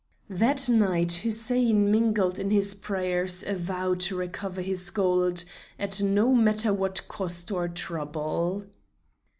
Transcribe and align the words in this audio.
That 0.31 0.67
night 0.67 1.11
Hussein 1.11 1.91
mingled 1.91 2.39
in 2.39 2.49
his 2.49 2.73
prayers 2.73 3.43
a 3.45 3.53
vow 3.55 3.93
to 3.93 4.15
recover 4.15 4.59
his 4.61 4.89
gold 4.89 5.43
at 5.77 6.01
no 6.01 6.33
matter 6.33 6.73
what 6.73 7.07
cost 7.07 7.51
or 7.51 7.67
trouble. 7.67 8.65